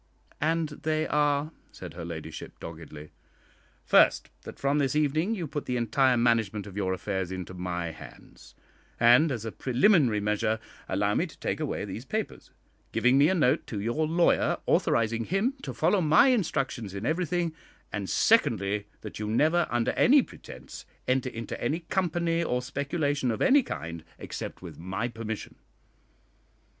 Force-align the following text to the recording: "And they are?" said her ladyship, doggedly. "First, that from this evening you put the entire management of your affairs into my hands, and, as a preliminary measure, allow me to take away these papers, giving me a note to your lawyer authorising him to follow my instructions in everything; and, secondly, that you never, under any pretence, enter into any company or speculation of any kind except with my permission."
"And 0.41 0.69
they 0.69 1.05
are?" 1.05 1.51
said 1.71 1.93
her 1.93 2.03
ladyship, 2.03 2.59
doggedly. 2.59 3.11
"First, 3.85 4.31
that 4.45 4.57
from 4.57 4.79
this 4.79 4.95
evening 4.95 5.35
you 5.35 5.45
put 5.45 5.65
the 5.65 5.77
entire 5.77 6.17
management 6.17 6.65
of 6.65 6.75
your 6.75 6.91
affairs 6.91 7.31
into 7.31 7.53
my 7.53 7.91
hands, 7.91 8.55
and, 8.99 9.31
as 9.31 9.45
a 9.45 9.51
preliminary 9.51 10.19
measure, 10.19 10.57
allow 10.89 11.13
me 11.13 11.27
to 11.27 11.37
take 11.39 11.59
away 11.59 11.85
these 11.85 12.03
papers, 12.05 12.49
giving 12.91 13.19
me 13.19 13.29
a 13.29 13.35
note 13.35 13.67
to 13.67 13.79
your 13.79 14.07
lawyer 14.07 14.57
authorising 14.65 15.25
him 15.25 15.53
to 15.61 15.71
follow 15.71 16.01
my 16.01 16.29
instructions 16.29 16.95
in 16.95 17.05
everything; 17.05 17.53
and, 17.93 18.09
secondly, 18.09 18.87
that 19.01 19.19
you 19.19 19.27
never, 19.27 19.67
under 19.69 19.91
any 19.91 20.23
pretence, 20.23 20.83
enter 21.07 21.29
into 21.29 21.63
any 21.63 21.81
company 21.81 22.43
or 22.43 22.63
speculation 22.63 23.29
of 23.29 23.39
any 23.39 23.61
kind 23.61 24.03
except 24.17 24.63
with 24.63 24.79
my 24.79 25.07
permission." 25.07 25.57